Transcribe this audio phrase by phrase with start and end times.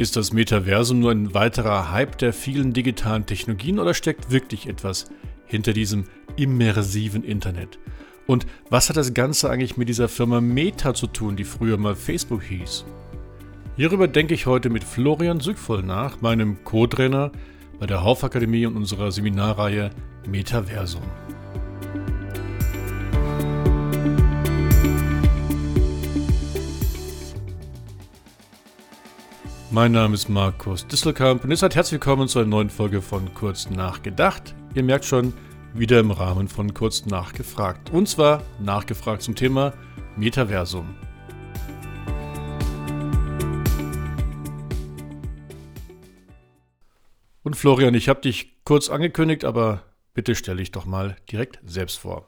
[0.00, 5.10] Ist das Metaversum nur ein weiterer Hype der vielen digitalen Technologien oder steckt wirklich etwas
[5.44, 6.06] hinter diesem
[6.36, 7.78] immersiven Internet?
[8.26, 11.94] Und was hat das Ganze eigentlich mit dieser Firma Meta zu tun, die früher mal
[11.94, 12.86] Facebook hieß?
[13.76, 17.30] Hierüber denke ich heute mit Florian Sügvoll nach, meinem Co-Trainer
[17.78, 19.90] bei der Haufakademie und unserer Seminarreihe
[20.26, 21.02] Metaversum.
[29.72, 33.32] Mein Name ist Markus Disselkamp und ihr seid herzlich willkommen zu einer neuen Folge von
[33.34, 34.56] Kurz Nachgedacht.
[34.74, 35.32] Ihr merkt schon,
[35.74, 37.90] wieder im Rahmen von Kurz Nachgefragt.
[37.90, 39.72] Und zwar nachgefragt zum Thema
[40.16, 40.96] Metaversum.
[47.44, 52.00] Und Florian, ich habe dich kurz angekündigt, aber bitte stelle dich doch mal direkt selbst
[52.00, 52.26] vor.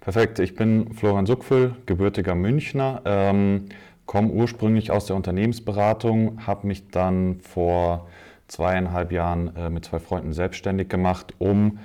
[0.00, 3.02] Perfekt, ich bin Florian Suckfüll, gebürtiger Münchner.
[3.04, 3.66] Ähm,
[4.10, 8.08] komme ursprünglich aus der Unternehmensberatung, habe mich dann vor
[8.48, 11.78] zweieinhalb Jahren äh, mit zwei Freunden selbstständig gemacht, um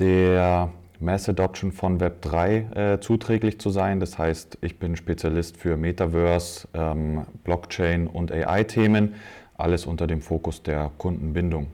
[0.00, 4.00] der Mass Adoption von Web3 äh, zuträglich zu sein.
[4.00, 9.14] Das heißt, ich bin Spezialist für Metaverse, ähm, Blockchain und AI-Themen,
[9.56, 11.68] alles unter dem Fokus der Kundenbindung.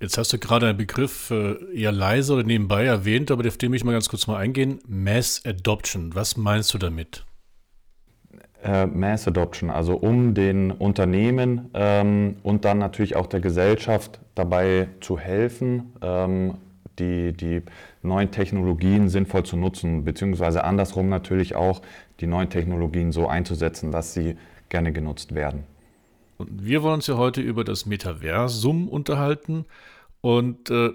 [0.00, 3.72] Jetzt hast du gerade einen Begriff äh, eher leise oder nebenbei erwähnt, aber auf den
[3.72, 4.80] will ich mal ganz kurz mal eingehen.
[4.86, 7.25] Mass Adoption, was meinst du damit?
[8.66, 14.88] Äh, Mass Adoption, also um den Unternehmen ähm, und dann natürlich auch der Gesellschaft dabei
[15.00, 16.54] zu helfen, ähm,
[16.98, 17.62] die, die
[18.02, 21.80] neuen Technologien sinnvoll zu nutzen, beziehungsweise andersrum natürlich auch
[22.20, 24.36] die neuen Technologien so einzusetzen, dass sie
[24.68, 25.64] gerne genutzt werden.
[26.38, 29.64] Und wir wollen uns ja heute über das Metaversum unterhalten
[30.22, 30.90] und äh,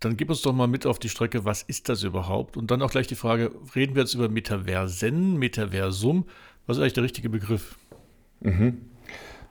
[0.00, 2.56] dann gib uns doch mal mit auf die Strecke, was ist das überhaupt?
[2.56, 6.24] Und dann auch gleich die Frage, reden wir jetzt über Metaversen, Metaversum?
[6.66, 7.76] Was ist eigentlich der richtige Begriff?
[8.40, 8.82] Mhm.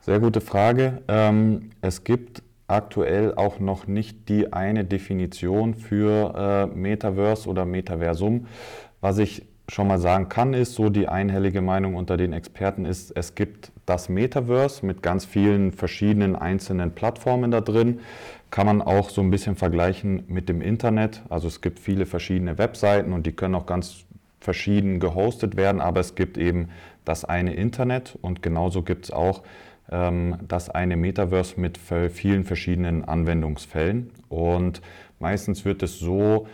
[0.01, 1.01] Sehr gute Frage.
[1.07, 8.47] Ähm, es gibt aktuell auch noch nicht die eine Definition für äh, Metaverse oder Metaversum.
[9.01, 13.11] Was ich schon mal sagen kann, ist so die einhellige Meinung unter den Experten ist,
[13.11, 17.99] es gibt das Metaverse mit ganz vielen verschiedenen einzelnen Plattformen da drin.
[18.49, 21.21] Kann man auch so ein bisschen vergleichen mit dem Internet.
[21.29, 24.05] Also es gibt viele verschiedene Webseiten und die können auch ganz
[24.41, 26.69] verschieden gehostet werden, aber es gibt eben
[27.05, 29.43] das eine Internet und genauso gibt es auch
[29.89, 34.11] ähm, das eine Metaverse mit vielen verschiedenen Anwendungsfällen.
[34.29, 34.81] Und
[35.19, 36.47] meistens wird es so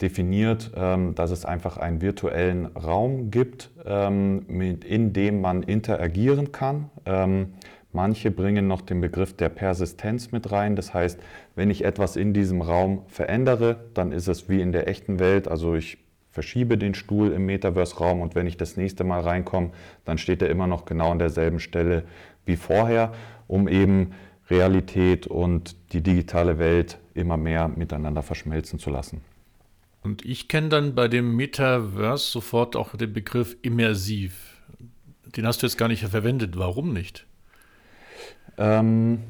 [0.00, 6.52] definiert, ähm, dass es einfach einen virtuellen Raum gibt, ähm, mit, in dem man interagieren
[6.52, 6.90] kann.
[7.06, 7.54] Ähm,
[7.92, 10.76] manche bringen noch den Begriff der Persistenz mit rein.
[10.76, 11.20] Das heißt,
[11.54, 15.46] wenn ich etwas in diesem Raum verändere, dann ist es wie in der echten Welt.
[15.46, 15.98] Also ich
[16.32, 19.70] verschiebe den Stuhl im Metaverse-Raum und wenn ich das nächste Mal reinkomme,
[20.04, 22.04] dann steht er immer noch genau an derselben Stelle
[22.46, 23.12] wie vorher,
[23.46, 24.12] um eben
[24.50, 29.20] Realität und die digitale Welt immer mehr miteinander verschmelzen zu lassen.
[30.02, 34.62] Und ich kenne dann bei dem Metaverse sofort auch den Begriff immersiv.
[35.36, 36.58] Den hast du jetzt gar nicht verwendet.
[36.58, 37.26] Warum nicht?
[38.58, 39.20] Ähm,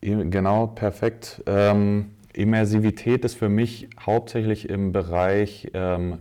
[0.00, 1.42] genau, perfekt.
[1.46, 6.18] Ähm, Immersivität ist für mich hauptsächlich im Bereich ähm,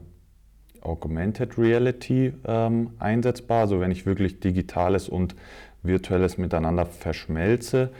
[0.85, 5.35] Augmented Reality ähm, einsetzbar, also wenn ich wirklich digitales und
[5.83, 7.91] virtuelles miteinander verschmelze.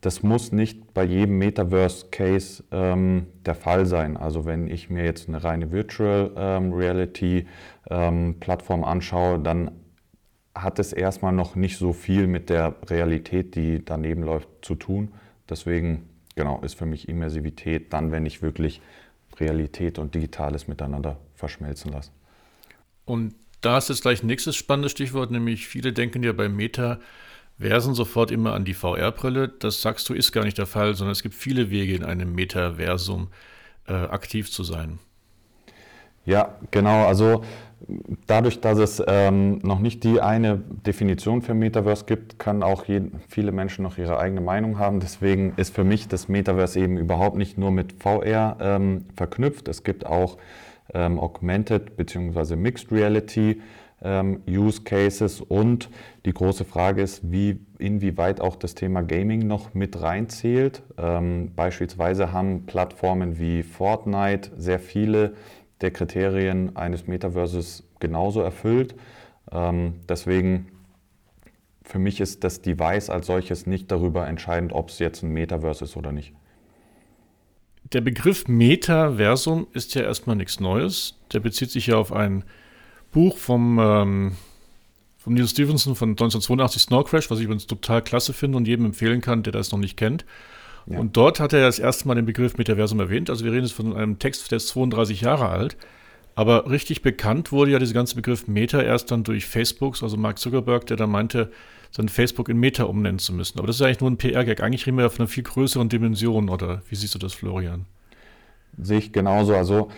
[0.00, 4.16] Das muss nicht bei jedem Metaverse-Case ähm, der Fall sein.
[4.16, 9.72] Also wenn ich mir jetzt eine reine Virtual ähm, Reality-Plattform ähm, anschaue, dann
[10.54, 15.12] hat es erstmal noch nicht so viel mit der Realität, die daneben läuft, zu tun.
[15.48, 18.80] Deswegen genau, ist für mich Immersivität dann, wenn ich wirklich
[19.40, 22.10] Realität und Digitales miteinander verschmelzen lasse.
[23.06, 27.94] Und da ist jetzt gleich ein nächstes spannendes Stichwort, nämlich viele denken ja bei Metaversen
[27.94, 29.48] sofort immer an die VR-Brille.
[29.48, 32.34] Das sagst du, ist gar nicht der Fall, sondern es gibt viele Wege in einem
[32.34, 33.28] Metaversum
[33.88, 34.98] äh, aktiv zu sein.
[36.26, 37.06] Ja, genau.
[37.06, 37.44] Also
[38.26, 42.84] dadurch, dass es ähm, noch nicht die eine Definition für Metaverse gibt, können auch
[43.28, 44.98] viele Menschen noch ihre eigene Meinung haben.
[45.00, 49.68] Deswegen ist für mich das Metaverse eben überhaupt nicht nur mit VR ähm, verknüpft.
[49.68, 50.36] Es gibt auch
[50.94, 52.56] ähm, Augmented bzw.
[52.56, 53.60] Mixed Reality
[54.02, 55.88] ähm, Use Cases und
[56.24, 60.82] die große Frage ist, wie, inwieweit auch das Thema Gaming noch mit reinzählt.
[60.98, 65.34] Ähm, beispielsweise haben Plattformen wie Fortnite sehr viele
[65.80, 68.94] der Kriterien eines Metaverses genauso erfüllt.
[69.50, 70.68] Ähm, deswegen
[71.82, 75.84] für mich ist das Device als solches nicht darüber entscheidend, ob es jetzt ein Metaverse
[75.84, 76.34] ist oder nicht.
[77.92, 81.14] Der Begriff Metaversum ist ja erstmal nichts Neues.
[81.32, 82.44] Der bezieht sich ja auf ein
[83.12, 84.32] Buch vom, ähm,
[85.18, 88.86] von Neil Stevenson von 1982 Snow Crash, was ich übrigens total klasse finde und jedem
[88.86, 90.24] empfehlen kann, der das noch nicht kennt.
[90.86, 90.98] Ja.
[90.98, 93.30] Und dort hat er das erste Mal den Begriff Metaversum erwähnt.
[93.30, 95.76] Also wir reden jetzt von einem Text, der ist 32 Jahre alt.
[96.34, 100.38] Aber richtig bekannt wurde ja dieser ganze Begriff Meta erst dann durch Facebook, also Mark
[100.38, 101.50] Zuckerberg, der dann meinte,
[101.96, 103.58] sein Facebook in Meta umnennen zu müssen.
[103.58, 104.62] Aber das ist eigentlich nur ein PR-Gag.
[104.62, 107.86] Eigentlich reden wir ja von einer viel größeren Dimension, oder wie siehst du das, Florian?
[108.78, 109.54] Sehe ich genauso.
[109.54, 109.88] Also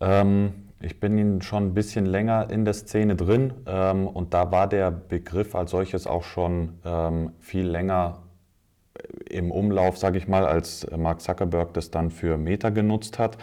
[0.00, 4.66] ähm, ich bin schon ein bisschen länger in der Szene drin ähm, und da war
[4.66, 8.22] der Begriff als solches auch schon ähm, viel länger
[9.28, 13.36] im Umlauf, sage ich mal, als Mark Zuckerberg das dann für Meta genutzt hat.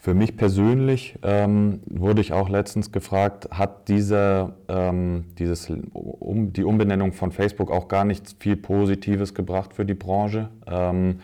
[0.00, 6.62] Für mich persönlich ähm, wurde ich auch letztens gefragt, hat diese, ähm, dieses, um, die
[6.62, 10.50] Umbenennung von Facebook auch gar nichts viel Positives gebracht für die Branche?
[10.68, 11.18] Ähm,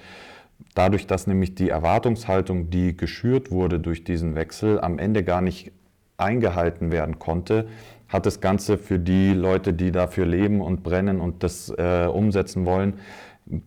[0.75, 5.71] dadurch, dass nämlich die Erwartungshaltung, die geschürt wurde durch diesen Wechsel, am Ende gar nicht
[6.17, 7.69] eingehalten werden konnte,
[8.09, 12.67] hat das Ganze für die Leute, die dafür leben und brennen und das äh, umsetzen
[12.67, 12.95] wollen,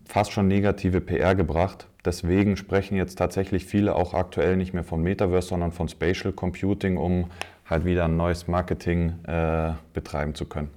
[0.04, 1.88] fast schon negative PR gebracht.
[2.08, 6.96] Deswegen sprechen jetzt tatsächlich viele auch aktuell nicht mehr von Metaverse, sondern von Spatial Computing,
[6.96, 7.26] um
[7.68, 10.70] halt wieder ein neues Marketing äh, betreiben zu können.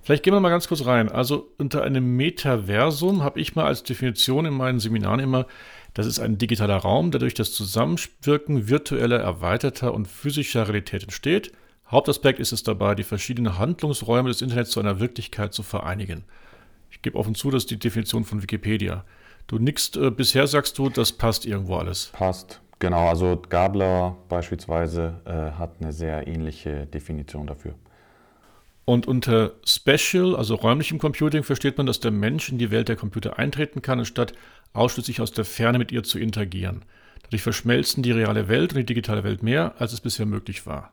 [0.00, 1.10] Vielleicht gehen wir mal ganz kurz rein.
[1.10, 5.46] Also unter einem Metaversum habe ich mal als Definition in meinen Seminaren immer,
[5.92, 11.52] das ist ein digitaler Raum, der durch das Zusammenwirken virtueller, erweiterter und physischer Realität entsteht.
[11.90, 16.24] Hauptaspekt ist es dabei, die verschiedenen Handlungsräume des Internets zu einer Wirklichkeit zu vereinigen.
[16.90, 19.04] Ich gebe offen zu, das ist die Definition von Wikipedia.
[19.46, 22.10] Du nickst, äh, bisher sagst du, das passt irgendwo alles.
[22.12, 23.08] Passt, genau.
[23.08, 27.74] Also Gabler beispielsweise äh, hat eine sehr ähnliche Definition dafür.
[28.84, 32.96] Und unter Special, also räumlichem Computing, versteht man, dass der Mensch in die Welt der
[32.96, 34.32] Computer eintreten kann, anstatt
[34.72, 36.84] ausschließlich aus der Ferne mit ihr zu interagieren.
[37.22, 40.92] Dadurch verschmelzen die reale Welt und die digitale Welt mehr, als es bisher möglich war.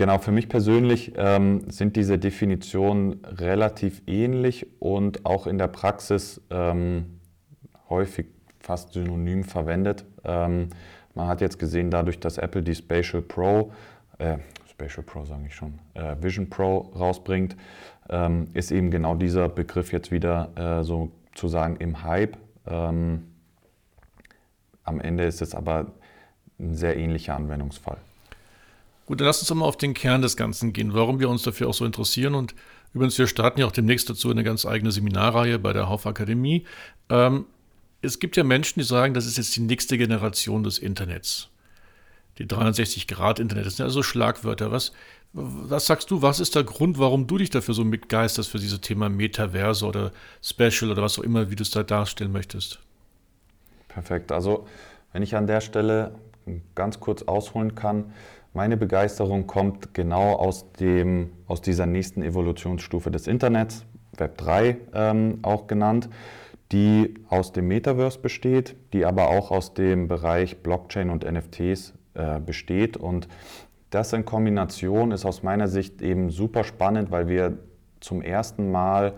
[0.00, 6.40] Genau, für mich persönlich ähm, sind diese Definitionen relativ ähnlich und auch in der Praxis
[6.48, 7.20] ähm,
[7.90, 8.28] häufig
[8.60, 10.06] fast synonym verwendet.
[10.24, 10.70] Ähm,
[11.14, 13.72] man hat jetzt gesehen, dadurch, dass Apple die Spatial Pro,
[14.16, 14.38] äh,
[14.70, 17.54] Spatial Pro sage ich schon, äh, Vision Pro rausbringt,
[18.08, 22.38] ähm, ist eben genau dieser Begriff jetzt wieder äh, sozusagen im Hype.
[22.66, 23.24] Ähm,
[24.82, 25.92] am Ende ist es aber
[26.58, 27.98] ein sehr ähnlicher Anwendungsfall.
[29.10, 31.42] Gut, dann lass uns doch mal auf den Kern des Ganzen gehen, warum wir uns
[31.42, 32.36] dafür auch so interessieren.
[32.36, 32.54] Und
[32.94, 36.64] übrigens, wir starten ja auch demnächst dazu eine ganz eigene Seminarreihe bei der Hauf Akademie.
[37.08, 37.46] Ähm,
[38.02, 41.48] es gibt ja Menschen, die sagen, das ist jetzt die nächste Generation des Internets.
[42.38, 44.70] Die 360-Grad-Internet, das sind ja so Schlagwörter.
[44.70, 44.92] Was,
[45.32, 48.80] was sagst du, was ist der Grund, warum du dich dafür so begeisterst für dieses
[48.80, 52.78] Thema Metaverse oder Special oder was auch immer, wie du es da darstellen möchtest?
[53.88, 54.30] Perfekt.
[54.30, 54.68] Also,
[55.12, 56.14] wenn ich an der Stelle
[56.76, 58.12] ganz kurz ausholen kann,
[58.52, 63.84] meine Begeisterung kommt genau aus, dem, aus dieser nächsten Evolutionsstufe des Internets,
[64.16, 66.08] Web 3 ähm, auch genannt,
[66.72, 72.40] die aus dem Metaverse besteht, die aber auch aus dem Bereich Blockchain und NFTs äh,
[72.40, 72.96] besteht.
[72.96, 73.28] Und
[73.90, 77.58] das in Kombination ist aus meiner Sicht eben super spannend, weil wir
[78.00, 79.14] zum ersten Mal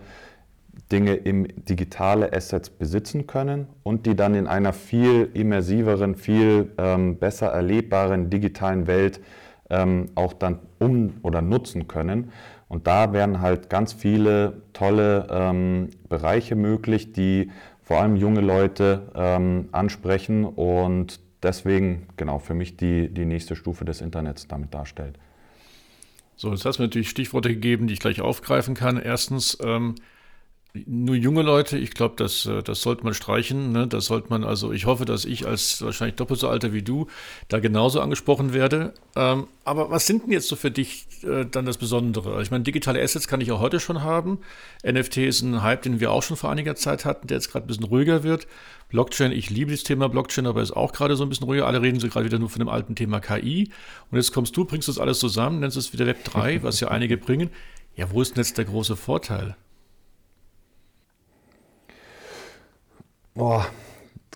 [0.91, 7.17] Dinge im digitale Assets besitzen können und die dann in einer viel immersiveren, viel ähm,
[7.17, 9.21] besser erlebbaren digitalen Welt
[9.69, 12.31] ähm, auch dann um oder nutzen können.
[12.67, 19.11] Und da werden halt ganz viele tolle ähm, Bereiche möglich, die vor allem junge Leute
[19.15, 25.19] ähm, ansprechen und deswegen genau für mich die, die nächste Stufe des Internets damit darstellt.
[26.35, 28.97] So, jetzt hast du mir natürlich Stichworte gegeben, die ich gleich aufgreifen kann.
[28.97, 29.95] Erstens, ähm,
[30.87, 33.71] nur junge Leute, ich glaube, das, äh, das sollte man streichen.
[33.71, 33.87] Ne?
[33.87, 37.07] Das sollte man, also ich hoffe, dass ich als wahrscheinlich doppelt so alter wie du
[37.47, 38.93] da genauso angesprochen werde.
[39.15, 42.41] Ähm, aber was sind denn jetzt so für dich äh, dann das Besondere?
[42.41, 44.39] Ich meine, digitale Assets kann ich auch heute schon haben.
[44.83, 47.65] NFT ist ein Hype, den wir auch schon vor einiger Zeit hatten, der jetzt gerade
[47.65, 48.47] ein bisschen ruhiger wird.
[48.89, 51.67] Blockchain, ich liebe das Thema Blockchain, aber ist auch gerade so ein bisschen ruhiger.
[51.67, 53.69] Alle reden so gerade wieder nur von dem alten Thema KI.
[54.09, 56.87] Und jetzt kommst du, bringst das alles zusammen, nennst es wieder Web 3, was ja
[56.87, 57.51] einige bringen.
[57.95, 59.55] Ja, wo ist denn jetzt der große Vorteil?
[63.35, 63.65] Boah,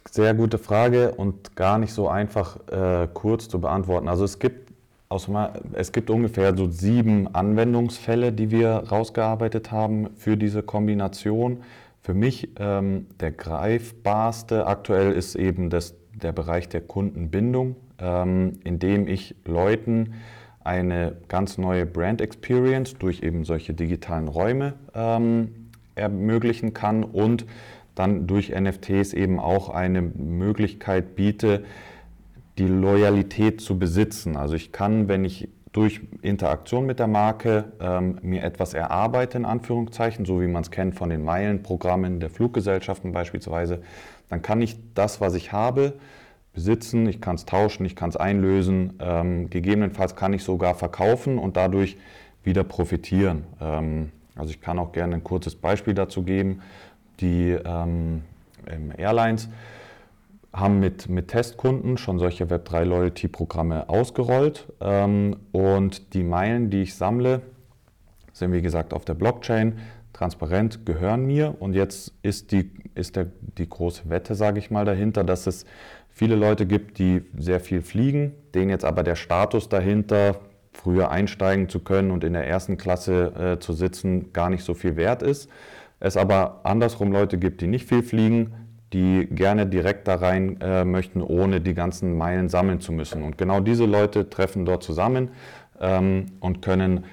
[0.10, 4.08] sehr gute Frage und gar nicht so einfach äh, kurz zu beantworten.
[4.08, 4.74] Also es gibt,
[5.08, 5.30] aus,
[5.74, 11.62] es gibt ungefähr so sieben Anwendungsfälle, die wir rausgearbeitet haben für diese Kombination.
[12.02, 18.80] Für mich ähm, der greifbarste aktuell ist eben das, der Bereich der Kundenbindung, ähm, in
[18.80, 20.16] dem ich Leuten
[20.64, 27.46] eine ganz neue Brand Experience durch eben solche digitalen Räume ähm, ermöglichen kann und
[27.98, 31.64] dann durch NFTs eben auch eine Möglichkeit biete,
[32.58, 34.36] die Loyalität zu besitzen.
[34.36, 39.46] Also ich kann, wenn ich durch Interaktion mit der Marke ähm, mir etwas erarbeite, in
[39.46, 43.82] Anführungszeichen, so wie man es kennt von den Meilenprogrammen der Fluggesellschaften beispielsweise,
[44.30, 45.94] dann kann ich das, was ich habe,
[46.54, 51.38] besitzen, ich kann es tauschen, ich kann es einlösen, ähm, gegebenenfalls kann ich sogar verkaufen
[51.38, 51.98] und dadurch
[52.44, 53.44] wieder profitieren.
[53.62, 56.62] Ähm, also ich kann auch gerne ein kurzes Beispiel dazu geben.
[57.20, 58.24] Die ähm,
[58.98, 59.50] Airlines
[60.54, 66.96] haben mit, mit Testkunden schon solche Web3 Loyalty-Programme ausgerollt ähm, und die Meilen, die ich
[66.96, 67.42] sammle,
[68.34, 69.80] sind wie gesagt auf der Blockchain
[70.14, 74.86] transparent, gehören mir und jetzt ist die, ist der, die große Wette, sage ich mal,
[74.86, 75.66] dahinter, dass es
[76.10, 80.40] viele Leute gibt, die sehr viel fliegen, denen jetzt aber der Status dahinter,
[80.74, 84.74] früher einsteigen zu können und in der ersten Klasse äh, zu sitzen, gar nicht so
[84.74, 85.50] viel wert ist.
[86.00, 88.54] Es aber andersrum Leute gibt, die nicht viel fliegen,
[88.94, 93.24] die gerne direkt da rein äh, möchten, ohne die ganzen Meilen sammeln zu müssen.
[93.24, 95.30] Und genau diese Leute treffen dort zusammen
[95.82, 97.04] ähm, und können,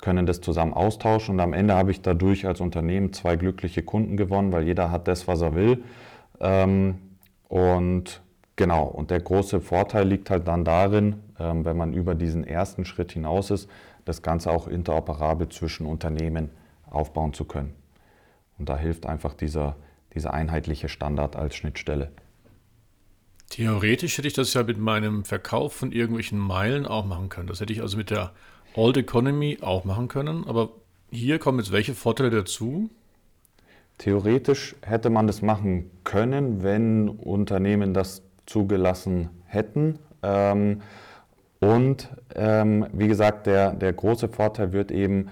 [0.00, 1.34] können das zusammen austauschen.
[1.34, 5.08] Und am Ende habe ich dadurch als Unternehmen zwei glückliche Kunden gewonnen, weil jeder hat
[5.08, 5.82] das, was er will.
[6.40, 6.98] Ähm,
[7.48, 8.22] und
[8.54, 12.84] genau, und der große Vorteil liegt halt dann darin, ähm, wenn man über diesen ersten
[12.84, 13.68] Schritt hinaus ist,
[14.04, 16.50] das Ganze auch interoperabel zwischen Unternehmen
[16.88, 17.74] aufbauen zu können.
[18.58, 19.76] Und da hilft einfach dieser
[20.14, 22.10] dieser einheitliche Standard als Schnittstelle.
[23.50, 27.48] Theoretisch hätte ich das ja mit meinem Verkauf von irgendwelchen Meilen auch machen können.
[27.48, 28.32] Das hätte ich also mit der
[28.74, 30.46] Old Economy auch machen können.
[30.46, 30.70] Aber
[31.10, 32.90] hier kommen jetzt welche Vorteile dazu?
[33.98, 40.00] Theoretisch hätte man das machen können, wenn Unternehmen das zugelassen hätten.
[40.22, 40.82] Ähm,
[41.60, 45.28] und ähm, wie gesagt, der, der große Vorteil wird eben,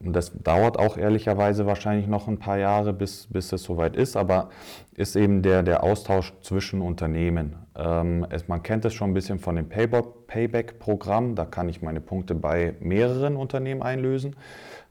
[0.00, 4.16] und das dauert auch ehrlicherweise wahrscheinlich noch ein paar Jahre, bis, bis es soweit ist,
[4.16, 4.50] aber
[4.94, 7.56] ist eben der, der Austausch zwischen Unternehmen.
[7.76, 12.00] Ähm, es, man kennt es schon ein bisschen von dem Payback-Programm, da kann ich meine
[12.00, 14.36] Punkte bei mehreren Unternehmen einlösen.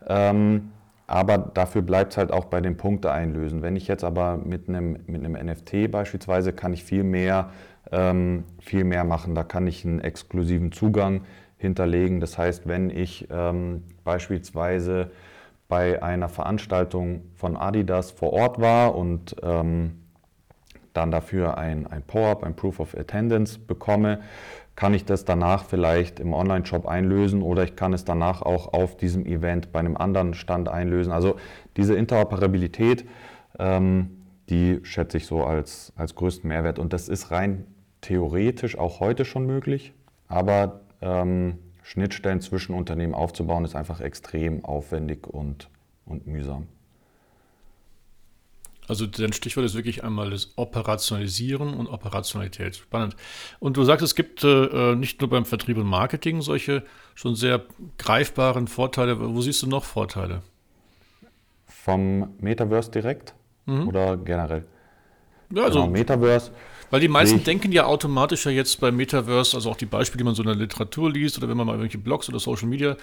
[0.06, 0.72] Ähm,
[1.08, 3.62] aber dafür bleibt es halt auch bei den Punkte einlösen.
[3.62, 7.52] Wenn ich jetzt aber mit einem, mit NFT beispielsweise, kann ich viel mehr,
[7.94, 9.34] ähm, viel mehr machen.
[9.34, 11.22] Da kann ich einen exklusiven Zugang
[11.58, 12.20] hinterlegen.
[12.20, 15.12] Das heißt, wenn ich ähm, beispielsweise
[15.68, 20.04] bei einer Veranstaltung von Adidas vor Ort war und ähm,
[20.94, 24.20] dann dafür ein, ein POAP, ein Proof of Attendance bekomme,
[24.76, 28.96] kann ich das danach vielleicht im Online-Shop einlösen oder ich kann es danach auch auf
[28.96, 31.12] diesem Event bei einem anderen Stand einlösen.
[31.12, 31.36] Also
[31.76, 33.08] diese Interoperabilität,
[33.60, 36.80] ähm, die schätze ich so als, als größten Mehrwert.
[36.80, 37.66] Und das ist rein
[38.02, 39.94] theoretisch auch heute schon möglich,
[40.28, 45.70] aber ähm, Schnittstellen zwischen Unternehmen aufzubauen, ist einfach extrem aufwendig und,
[46.06, 46.68] und mühsam.
[48.88, 52.78] Also dein Stichwort ist wirklich einmal das Operationalisieren und Operationalität.
[52.78, 53.16] Spannend.
[53.60, 57.64] Und du sagst, es gibt äh, nicht nur beim Vertrieb und Marketing solche schon sehr
[57.98, 59.20] greifbaren Vorteile.
[59.20, 60.42] Wo siehst du noch Vorteile?
[61.66, 63.34] Vom Metaverse direkt
[63.66, 63.90] mhm.
[63.90, 64.66] oder generell?
[65.54, 66.52] Ja, also genau, Metaverse
[66.90, 70.24] weil die meisten denken ja automatisch ja jetzt beim Metaverse, also auch die Beispiele, die
[70.24, 72.96] man so in der Literatur liest oder wenn man mal irgendwelche Blogs oder Social Media,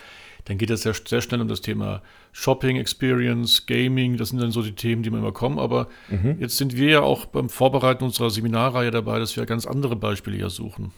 [0.47, 4.51] dann geht es sehr, sehr schnell um das Thema Shopping Experience, Gaming, das sind dann
[4.51, 5.59] so die Themen, die man immer kommen.
[5.59, 6.37] Aber mhm.
[6.39, 10.37] jetzt sind wir ja auch beim Vorbereiten unserer Seminarreihe dabei, dass wir ganz andere Beispiele
[10.37, 10.93] hier suchen.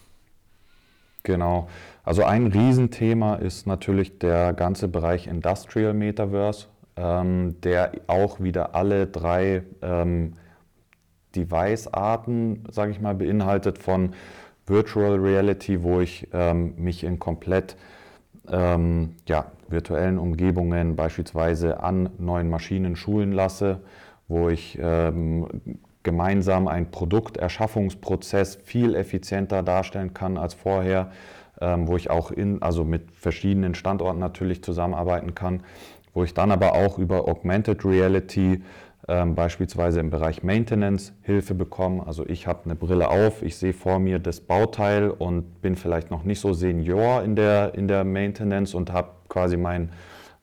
[1.23, 1.69] Genau.
[2.05, 6.67] Also ein Riesenthema ist natürlich der ganze Bereich Industrial Metaverse,
[6.97, 10.35] ähm, der auch wieder alle drei ähm,
[11.37, 14.15] Device-Arten, sage ich mal, beinhaltet von
[14.67, 17.77] Virtual Reality, wo ich ähm, mich in komplett
[18.51, 23.81] ähm, ja, virtuellen Umgebungen beispielsweise an neuen Maschinen schulen lasse,
[24.29, 25.47] wo ich ähm,
[26.03, 31.11] gemeinsam einen Produkterschaffungsprozess viel effizienter darstellen kann als vorher,
[31.61, 35.63] ähm, wo ich auch in, also mit verschiedenen Standorten natürlich zusammenarbeiten kann,
[36.15, 38.63] wo ich dann aber auch über Augmented Reality
[39.07, 42.01] beispielsweise im Bereich Maintenance Hilfe bekommen.
[42.01, 46.11] Also ich habe eine Brille auf, ich sehe vor mir das Bauteil und bin vielleicht
[46.11, 49.91] noch nicht so senior in der, in der Maintenance und habe quasi meinen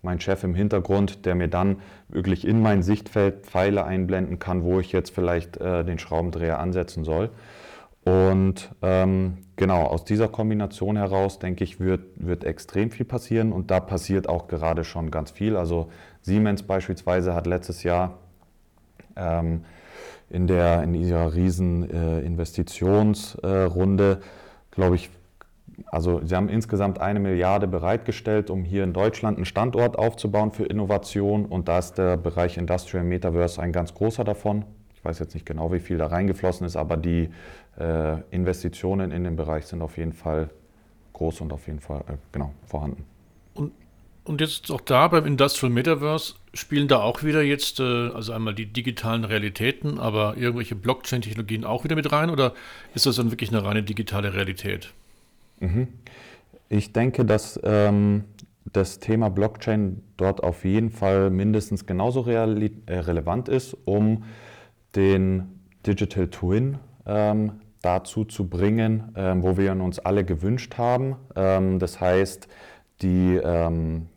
[0.04, 1.78] mein Chef im Hintergrund, der mir dann
[2.10, 7.06] wirklich in mein Sichtfeld Pfeile einblenden kann, wo ich jetzt vielleicht äh, den Schraubendreher ansetzen
[7.06, 7.30] soll.
[8.04, 13.72] Und ähm, genau, aus dieser Kombination heraus, denke ich, wird, wird extrem viel passieren und
[13.72, 15.56] da passiert auch gerade schon ganz viel.
[15.56, 15.90] Also
[16.22, 18.20] Siemens beispielsweise hat letztes Jahr
[19.16, 19.66] ähm,
[20.30, 25.10] in, der, in ihrer riesen äh, Investitionsrunde, äh, glaube ich,
[25.88, 30.66] also sie haben insgesamt eine Milliarde bereitgestellt, um hier in Deutschland einen Standort aufzubauen für
[30.66, 34.66] Innovation und da ist der Bereich Industrial Metaverse ein ganz großer davon.
[34.96, 37.30] Ich weiß jetzt nicht genau, wie viel da reingeflossen ist, aber die
[37.80, 40.50] äh, Investitionen in den Bereich sind auf jeden Fall
[41.14, 43.04] groß und auf jeden Fall äh, genau vorhanden.
[43.54, 43.72] Und,
[44.24, 48.54] und jetzt auch da beim Industrial Metaverse spielen da auch wieder jetzt, äh, also einmal
[48.54, 52.54] die digitalen Realitäten, aber irgendwelche Blockchain-Technologien auch wieder mit rein oder
[52.94, 54.94] ist das dann wirklich eine reine digitale Realität?
[55.60, 55.88] Mhm.
[56.70, 58.24] Ich denke, dass ähm,
[58.72, 62.38] das Thema Blockchain dort auf jeden Fall mindestens genauso äh,
[62.90, 64.24] relevant ist, um
[64.96, 71.16] den Digital Twin ähm, dazu zu bringen, ähm, wo wir uns alle gewünscht haben.
[71.36, 72.48] Ähm, das heißt,
[73.02, 74.08] die, ähm,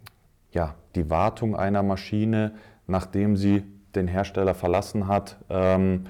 [0.53, 2.53] ja, die Wartung einer Maschine,
[2.87, 3.63] nachdem sie
[3.95, 6.07] den Hersteller verlassen hat, ähm,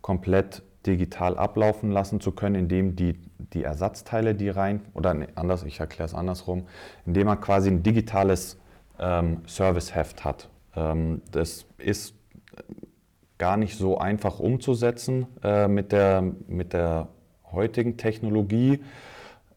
[0.00, 3.18] komplett digital ablaufen lassen zu können, indem die,
[3.52, 6.66] die Ersatzteile, die rein, oder nee, anders, ich erkläre es andersrum,
[7.04, 8.58] indem man quasi ein digitales
[8.98, 10.48] ähm, Serviceheft hat.
[10.74, 12.14] Ähm, das ist
[13.38, 17.08] gar nicht so einfach umzusetzen äh, mit, der, mit der
[17.52, 18.80] heutigen Technologie,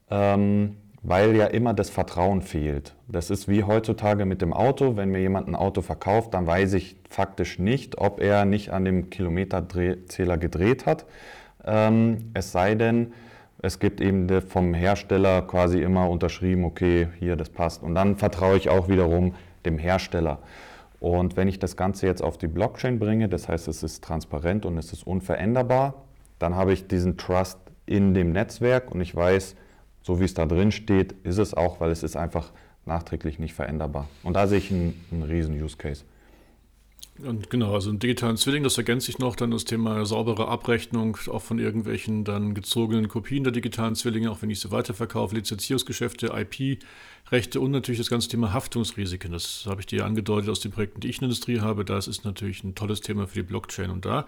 [0.09, 2.95] ähm, weil ja immer das Vertrauen fehlt.
[3.07, 4.95] Das ist wie heutzutage mit dem Auto.
[4.97, 8.85] Wenn mir jemand ein Auto verkauft, dann weiß ich faktisch nicht, ob er nicht an
[8.85, 11.05] dem Kilometerzähler gedreht hat.
[11.65, 13.13] Ähm, es sei denn,
[13.63, 17.83] es gibt eben vom Hersteller quasi immer unterschrieben, okay, hier, das passt.
[17.83, 19.33] Und dann vertraue ich auch wiederum
[19.65, 20.39] dem Hersteller.
[20.99, 24.67] Und wenn ich das Ganze jetzt auf die Blockchain bringe, das heißt, es ist transparent
[24.67, 25.95] und es ist unveränderbar,
[26.37, 29.55] dann habe ich diesen Trust in dem Netzwerk und ich weiß,
[30.01, 32.51] so wie es da drin steht, ist es auch, weil es ist einfach
[32.85, 34.09] nachträglich nicht veränderbar.
[34.23, 36.03] Und da sehe ich einen, einen riesen Use Case.
[37.19, 41.17] Und genau, also im digitalen Zwilling, das ergänzt sich noch dann das Thema saubere Abrechnung
[41.27, 46.31] auch von irgendwelchen dann gezogenen Kopien der digitalen Zwillinge, auch wenn ich sie weiterverkaufe, Lizenzierungsgeschäfte,
[46.35, 49.31] IP-Rechte und natürlich das ganze Thema Haftungsrisiken.
[49.31, 51.85] Das habe ich dir angedeutet aus den Projekten, die ich in der Industrie habe.
[51.85, 54.25] Das ist natürlich ein tolles Thema für die Blockchain und da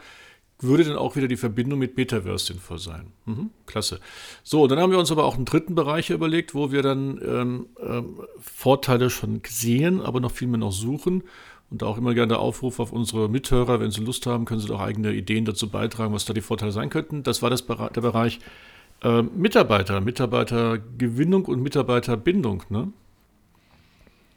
[0.59, 3.07] würde dann auch wieder die Verbindung mit Metaverse sinnvoll sein.
[3.25, 3.99] Mhm, klasse.
[4.43, 7.65] So, dann haben wir uns aber auch einen dritten Bereich überlegt, wo wir dann ähm,
[7.81, 11.23] ähm, Vorteile schon sehen, aber noch viel mehr noch suchen.
[11.69, 14.67] Und auch immer gerne der Aufruf auf unsere Mithörer, wenn sie Lust haben, können sie
[14.67, 17.23] doch eigene Ideen dazu beitragen, was da die Vorteile sein könnten.
[17.23, 18.39] Das war das, der Bereich
[19.01, 22.63] äh, Mitarbeiter, Mitarbeitergewinnung und Mitarbeiterbindung.
[22.69, 22.93] Ne?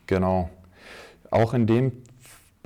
[0.07, 0.51] Genau.
[1.31, 1.93] Auch in dem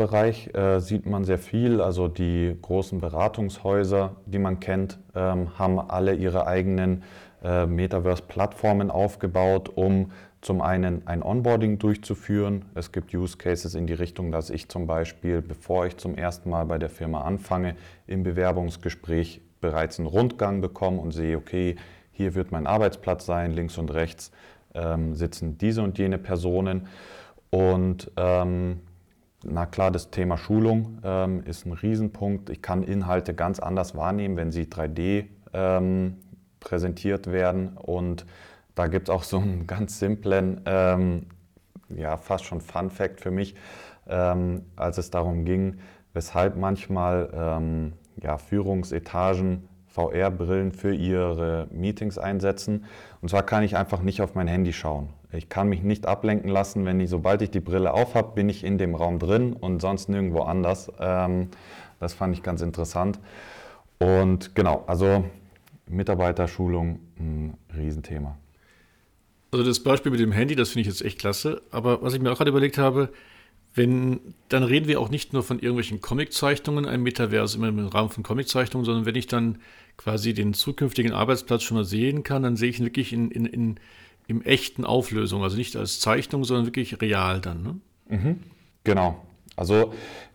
[0.00, 1.82] Bereich äh, sieht man sehr viel.
[1.82, 7.02] Also die großen Beratungshäuser, die man kennt, ähm, haben alle ihre eigenen
[7.44, 12.64] äh, Metaverse-Plattformen aufgebaut, um zum einen ein Onboarding durchzuführen.
[12.74, 16.48] Es gibt Use Cases in die Richtung, dass ich zum Beispiel, bevor ich zum ersten
[16.48, 21.76] Mal bei der Firma anfange, im Bewerbungsgespräch bereits einen Rundgang bekomme und sehe, okay,
[22.10, 24.30] hier wird mein Arbeitsplatz sein, links und rechts
[24.74, 26.86] ähm, sitzen diese und jene Personen.
[27.50, 28.80] Und ähm,
[29.44, 32.50] na klar, das Thema Schulung ähm, ist ein Riesenpunkt.
[32.50, 36.16] Ich kann Inhalte ganz anders wahrnehmen, wenn sie 3D ähm,
[36.60, 38.26] präsentiert werden und
[38.74, 41.26] da gibt es auch so einen ganz simplen, ähm,
[41.88, 43.54] ja, fast schon Fun Fact für mich,
[44.06, 45.78] ähm, als es darum ging,
[46.12, 52.84] weshalb manchmal ähm, ja, Führungsetagen VR-Brillen für ihre Meetings einsetzen.
[53.20, 55.08] Und zwar kann ich einfach nicht auf mein Handy schauen.
[55.32, 58.64] Ich kann mich nicht ablenken lassen, wenn ich, sobald ich die Brille aufhab, bin ich
[58.64, 60.90] in dem Raum drin und sonst nirgendwo anders.
[60.98, 61.48] Ähm,
[62.00, 63.20] das fand ich ganz interessant.
[63.98, 65.24] Und genau, also
[65.86, 68.36] Mitarbeiterschulung, ein Riesenthema.
[69.52, 71.60] Also das Beispiel mit dem Handy, das finde ich jetzt echt klasse.
[71.70, 73.10] Aber was ich mir auch gerade überlegt habe,
[73.74, 78.10] wenn, dann reden wir auch nicht nur von irgendwelchen Comiczeichnungen, ein Metaverse immer im Rahmen
[78.10, 79.58] von Comiczeichnungen, sondern wenn ich dann
[79.96, 83.46] quasi den zukünftigen Arbeitsplatz schon mal sehen kann, dann sehe ich ihn wirklich in, in,
[83.46, 83.80] in,
[84.30, 87.62] im echten Auflösung, also nicht als Zeichnung, sondern wirklich real dann.
[87.62, 87.80] Ne?
[88.08, 88.40] Mhm.
[88.84, 89.20] Genau.
[89.56, 89.92] Also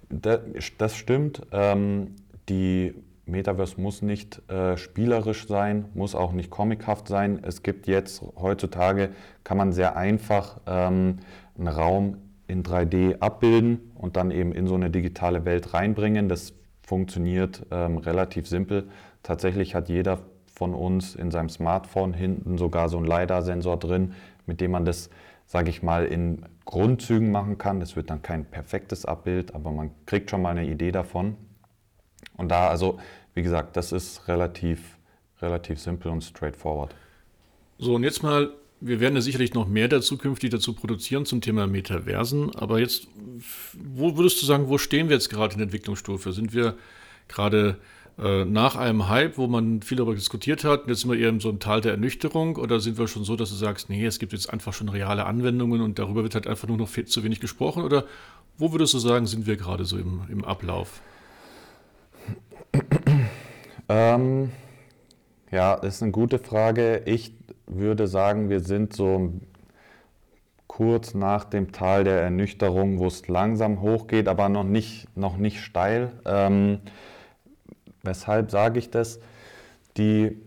[0.10, 0.42] das,
[0.78, 1.42] das stimmt.
[1.54, 2.16] Ähm,
[2.50, 2.94] die
[3.26, 7.40] Metaverse muss nicht äh, spielerisch sein, muss auch nicht comichaft sein.
[7.42, 9.12] Es gibt jetzt heutzutage,
[9.46, 11.20] kann man sehr einfach ähm,
[11.58, 16.28] einen Raum in 3D abbilden und dann eben in so eine digitale Welt reinbringen.
[16.28, 16.54] Das
[16.86, 18.90] funktioniert ähm, relativ simpel.
[19.24, 20.20] Tatsächlich hat jeder
[20.56, 24.14] von uns in seinem Smartphone hinten sogar so einen LiDAR-Sensor drin,
[24.46, 25.10] mit dem man das,
[25.46, 27.80] sage ich mal, in Grundzügen machen kann.
[27.80, 31.36] Das wird dann kein perfektes Abbild, aber man kriegt schon mal eine Idee davon.
[32.38, 33.00] Und da, also,
[33.34, 34.98] wie gesagt, das ist relativ,
[35.42, 36.96] relativ simpel und straightforward.
[37.78, 41.42] So, und jetzt mal, wir werden ja sicherlich noch mehr dazu künftig dazu produzieren zum
[41.42, 43.08] Thema Metaversen, aber jetzt,
[43.74, 46.32] wo würdest du sagen, wo stehen wir jetzt gerade in der Entwicklungsstufe?
[46.32, 46.76] Sind wir
[47.28, 47.78] gerade
[48.20, 51.40] äh, nach einem Hype, wo man viel darüber diskutiert hat, jetzt sind wir eher in
[51.40, 54.20] so einem Tal der Ernüchterung oder sind wir schon so, dass du sagst, nee, es
[54.20, 57.24] gibt jetzt einfach schon reale Anwendungen und darüber wird halt einfach nur noch viel, zu
[57.24, 58.06] wenig gesprochen oder
[58.58, 61.02] wo würdest du sagen, sind wir gerade so im, im Ablauf?
[63.90, 64.52] Ähm,
[65.52, 67.04] Ja, das ist eine gute Frage.
[67.06, 67.34] Ich
[67.68, 69.34] würde sagen, wir sind so
[70.68, 75.62] kurz nach dem Tal der Ernüchterung, wo es langsam hochgeht, aber noch nicht, noch nicht
[75.62, 76.12] steil.
[76.26, 76.80] Ähm,
[78.06, 79.20] weshalb sage ich das?
[79.98, 80.42] Die,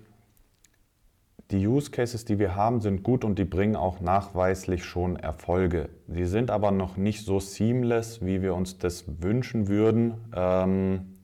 [1.51, 5.88] die Use Cases, die wir haben, sind gut und die bringen auch nachweislich schon Erfolge.
[6.07, 11.14] Sie sind aber noch nicht so seamless, wie wir uns das wünschen würden, ähm,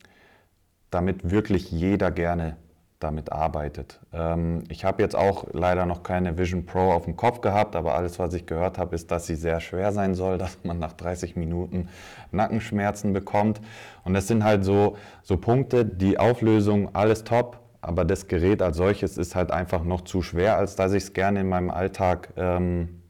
[0.90, 2.57] damit wirklich jeder gerne
[3.05, 4.01] damit arbeitet.
[4.12, 7.95] Ähm, ich habe jetzt auch leider noch keine Vision Pro auf dem Kopf gehabt, aber
[7.95, 10.95] alles, was ich gehört habe, ist, dass sie sehr schwer sein soll, dass man nach
[10.95, 11.88] 30 Minuten
[12.33, 13.61] Nackenschmerzen bekommt.
[14.05, 18.79] Und das sind halt so, so Punkte, die Auflösung, alles top, aber das Gerät als
[18.79, 22.31] solches ist halt einfach noch zu schwer, als dass ich es gerne in meinem Alltag
[22.37, 23.03] ähm,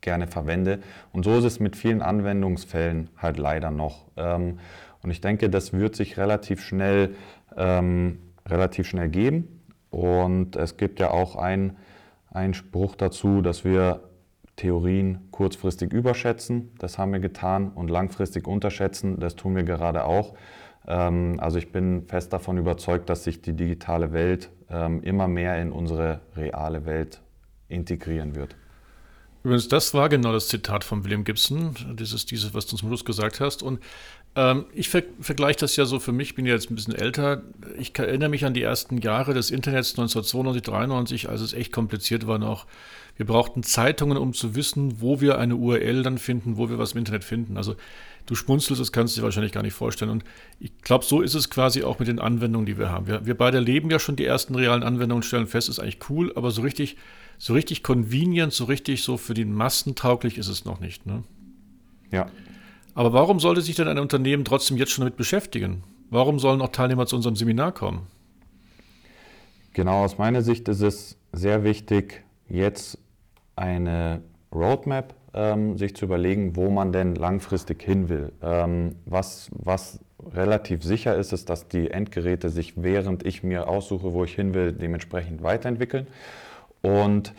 [0.00, 0.80] gerne verwende.
[1.12, 4.06] Und so ist es mit vielen Anwendungsfällen halt leider noch.
[4.16, 4.58] Ähm,
[5.02, 7.14] und ich denke, das wird sich relativ schnell
[7.56, 9.62] ähm, relativ schnell geben.
[9.90, 11.74] Und es gibt ja auch einen
[12.52, 14.02] Spruch dazu, dass wir
[14.56, 16.72] Theorien kurzfristig überschätzen.
[16.78, 19.18] Das haben wir getan und langfristig unterschätzen.
[19.20, 20.34] Das tun wir gerade auch.
[20.86, 25.60] Ähm, also ich bin fest davon überzeugt, dass sich die digitale Welt ähm, immer mehr
[25.62, 27.22] in unsere reale Welt
[27.68, 28.56] integrieren wird.
[29.44, 33.04] Übrigens, das war genau das Zitat von William Gibson, dieses, dieses was du zum Schluss
[33.04, 33.62] gesagt hast.
[33.62, 33.78] Und
[34.38, 37.42] ähm, ich ver vergleiche das ja so für mich, bin ja jetzt ein bisschen älter.
[37.76, 42.28] Ich erinnere mich an die ersten Jahre des Internets 1992, 93, als es echt kompliziert
[42.28, 42.66] war noch.
[43.16, 46.92] Wir brauchten Zeitungen, um zu wissen, wo wir eine URL dann finden, wo wir was
[46.92, 47.56] im Internet finden.
[47.56, 47.74] Also
[48.26, 50.12] du schmunzelst, das kannst du dir wahrscheinlich gar nicht vorstellen.
[50.12, 50.24] Und
[50.60, 53.08] ich glaube, so ist es quasi auch mit den Anwendungen, die wir haben.
[53.08, 56.32] Wir, wir beide leben ja schon die ersten realen Anwendungen stellen fest, ist eigentlich cool,
[56.36, 56.96] aber so richtig,
[57.38, 61.06] so richtig convenient, so richtig so für die Massen tauglich ist es noch nicht.
[61.06, 61.24] Ne?
[62.12, 62.30] Ja.
[62.98, 65.84] Aber warum sollte sich denn ein Unternehmen trotzdem jetzt schon damit beschäftigen?
[66.10, 68.08] Warum sollen auch Teilnehmer zu unserem Seminar kommen?
[69.72, 72.98] Genau, aus meiner Sicht ist es sehr wichtig, jetzt
[73.54, 78.32] eine Roadmap ähm, sich zu überlegen, wo man denn langfristig hin will.
[78.42, 80.00] Ähm, was, was
[80.34, 84.54] relativ sicher ist, ist, dass die Endgeräte sich, während ich mir aussuche, wo ich hin
[84.54, 86.08] will, dementsprechend weiterentwickeln.
[86.82, 87.32] Und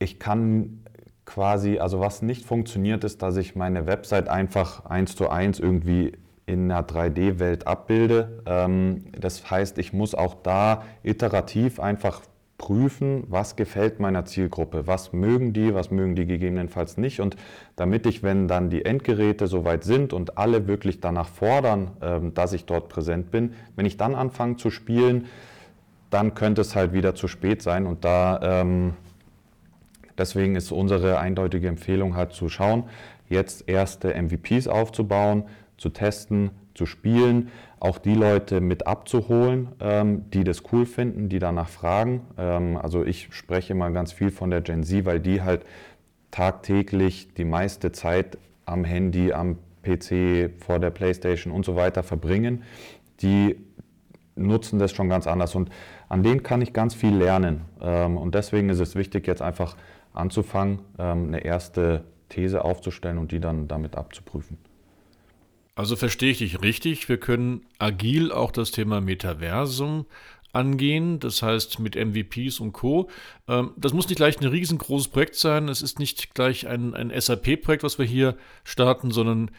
[0.00, 0.80] ich kann
[1.26, 6.12] quasi, also was nicht funktioniert, ist, dass ich meine Website einfach eins zu eins irgendwie
[6.46, 8.42] in einer 3D-Welt abbilde.
[8.46, 12.22] Ähm, das heißt, ich muss auch da iterativ einfach
[12.56, 17.20] prüfen, was gefällt meiner Zielgruppe, was mögen die, was mögen die gegebenenfalls nicht.
[17.20, 17.36] Und
[17.74, 22.52] damit ich, wenn dann die Endgeräte soweit sind und alle wirklich danach fordern, ähm, dass
[22.52, 25.26] ich dort präsent bin, wenn ich dann anfange zu spielen,
[26.10, 27.84] dann könnte es halt wieder zu spät sein.
[27.86, 28.94] Und da ähm,
[30.18, 32.84] Deswegen ist unsere eindeutige Empfehlung halt zu schauen,
[33.28, 35.44] jetzt erste MVPs aufzubauen,
[35.76, 37.50] zu testen, zu spielen,
[37.80, 42.22] auch die Leute mit abzuholen, ähm, die das cool finden, die danach fragen.
[42.38, 45.64] Ähm, also ich spreche immer ganz viel von der Gen Z, weil die halt
[46.30, 52.62] tagtäglich die meiste Zeit am Handy, am PC, vor der Playstation und so weiter verbringen.
[53.20, 53.56] Die
[54.34, 55.70] nutzen das schon ganz anders und
[56.08, 57.62] an denen kann ich ganz viel lernen.
[57.80, 59.76] Ähm, und deswegen ist es wichtig, jetzt einfach
[60.16, 64.58] anzufangen, ähm, eine erste These aufzustellen und die dann damit abzuprüfen.
[65.74, 70.06] Also verstehe ich dich richtig, wir können agil auch das Thema Metaversum
[70.52, 73.10] angehen, das heißt mit MVPs und Co.
[73.46, 77.12] Ähm, das muss nicht gleich ein riesengroßes Projekt sein, es ist nicht gleich ein, ein
[77.14, 79.50] SAP-Projekt, was wir hier starten, sondern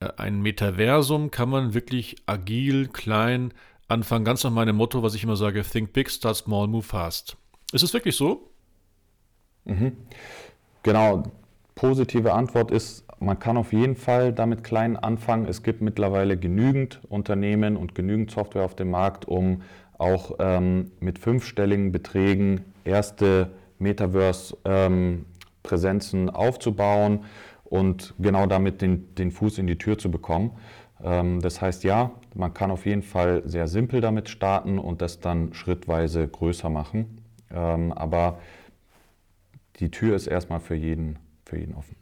[0.00, 3.52] äh, ein Metaversum kann man wirklich agil, klein
[3.88, 7.36] anfangen, ganz nach meinem Motto, was ich immer sage, think big, start small, move fast.
[7.72, 8.50] Ist es wirklich so?
[9.68, 9.92] Mhm.
[10.82, 11.22] Genau,
[11.74, 15.46] positive Antwort ist, man kann auf jeden Fall damit klein anfangen.
[15.46, 19.62] Es gibt mittlerweile genügend Unternehmen und genügend Software auf dem Markt, um
[19.98, 27.24] auch ähm, mit fünfstelligen Beträgen erste Metaverse-Präsenzen ähm, aufzubauen
[27.64, 30.52] und genau damit den, den Fuß in die Tür zu bekommen.
[31.02, 35.20] Ähm, das heißt, ja, man kann auf jeden Fall sehr simpel damit starten und das
[35.20, 37.18] dann schrittweise größer machen.
[37.50, 38.38] Ähm, aber
[39.80, 41.96] die Tür ist erstmal für jeden, für jeden offen.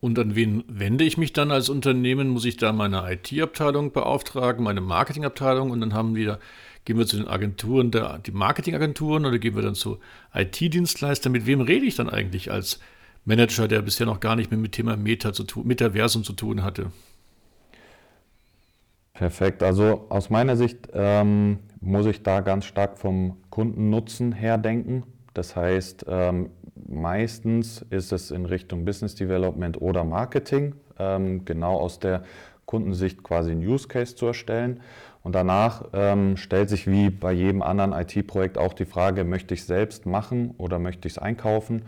[0.00, 2.28] Und an wen wende ich mich dann als Unternehmen?
[2.28, 6.38] Muss ich da meine IT-Abteilung beauftragen, meine Marketingabteilung und dann haben wir,
[6.84, 9.98] gehen wir zu den Agenturen, der, die Marketingagenturen oder gehen wir dann zu
[10.34, 11.32] IT-Dienstleistern?
[11.32, 12.78] Mit wem rede ich dann eigentlich als
[13.24, 16.62] Manager, der bisher noch gar nicht mehr mit Thema Meta zu tun, Metaversum zu tun
[16.62, 16.92] hatte?
[19.14, 19.62] Perfekt.
[19.62, 25.04] Also aus meiner Sicht ähm, muss ich da ganz stark vom Kundennutzen her denken.
[25.36, 26.48] Das heißt, ähm,
[26.88, 32.22] meistens ist es in Richtung Business Development oder Marketing, ähm, genau aus der
[32.64, 34.80] Kundensicht quasi ein Use Case zu erstellen.
[35.22, 39.60] Und danach ähm, stellt sich wie bei jedem anderen IT-Projekt auch die Frage, möchte ich
[39.60, 41.82] es selbst machen oder möchte ich es einkaufen?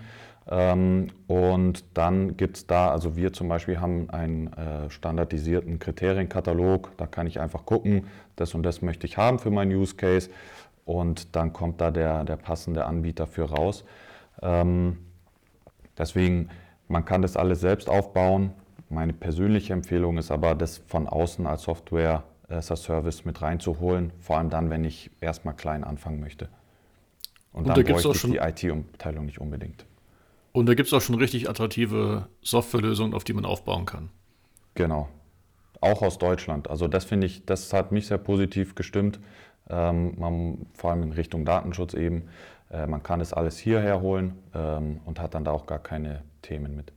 [0.51, 7.07] Und dann gibt es da, also wir zum Beispiel haben einen äh, standardisierten Kriterienkatalog, da
[7.07, 10.31] kann ich einfach gucken, das und das möchte ich haben für meinen Use Case
[10.89, 13.85] und dann kommt da der, der passende Anbieter für raus.
[14.41, 14.97] Ähm,
[15.99, 16.49] deswegen,
[16.89, 18.55] man kann das alles selbst aufbauen.
[18.89, 24.15] Meine persönliche Empfehlung ist aber, das von außen als Software as a Service mit reinzuholen,
[24.19, 26.49] vor allem dann, wenn ich erstmal klein anfangen möchte.
[27.53, 29.85] Und, und dann da bräuchte ich die IT-Abteilung nicht unbedingt.
[30.53, 34.09] Und da gibt es auch schon richtig attraktive Softwarelösungen, auf die man aufbauen kann.
[34.75, 35.11] Genau.
[35.83, 36.71] Auch aus Deutschland.
[36.71, 39.21] Also das finde ich, das hat mich sehr positiv gestimmt.
[39.71, 42.29] Ähm, man, vor allem in Richtung Datenschutz eben.
[42.71, 46.23] Äh, man kann es alles hierher holen ähm, und hat dann da auch gar keine
[46.43, 46.93] Themen mit.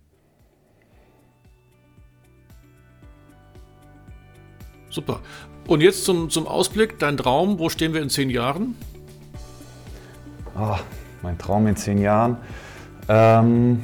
[4.89, 5.21] Super.
[5.67, 8.75] Und jetzt zum, zum Ausblick, dein Traum, wo stehen wir in zehn Jahren?
[10.59, 10.75] Oh,
[11.21, 12.37] mein Traum in zehn Jahren.
[13.07, 13.83] Ähm,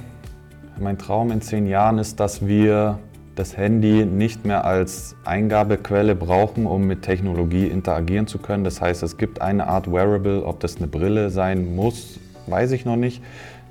[0.79, 2.99] mein Traum in zehn Jahren ist, dass wir
[3.37, 8.63] das Handy nicht mehr als Eingabequelle brauchen, um mit Technologie interagieren zu können.
[8.63, 12.83] Das heißt, es gibt eine Art Wearable, ob das eine Brille sein muss, weiß ich
[12.83, 13.21] noch nicht.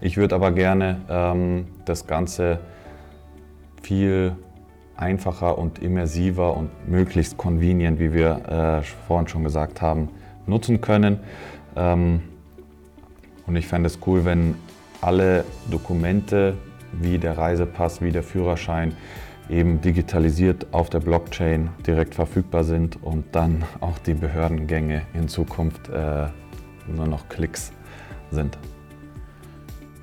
[0.00, 2.60] Ich würde aber gerne ähm, das Ganze
[3.82, 4.36] viel
[4.96, 10.10] einfacher und immersiver und möglichst convenient, wie wir äh, vorhin schon gesagt haben,
[10.46, 11.18] nutzen können.
[11.74, 12.22] Ähm,
[13.48, 14.54] und ich fände es cool, wenn
[15.00, 16.54] alle Dokumente
[16.92, 18.94] wie der Reisepass, wie der Führerschein
[19.48, 25.88] eben digitalisiert auf der Blockchain direkt verfügbar sind und dann auch die Behördengänge in Zukunft
[25.88, 26.26] äh,
[26.88, 27.72] nur noch Klicks
[28.30, 28.58] sind.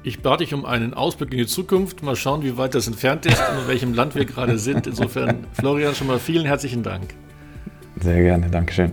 [0.06, 2.04] Ich bate dich um einen Ausblick in die Zukunft.
[2.04, 4.86] Mal schauen, wie weit das entfernt ist und in welchem Land wir gerade sind.
[4.86, 7.14] Insofern, Florian, schon mal vielen herzlichen Dank.
[8.02, 8.92] Sehr gerne, Dankeschön.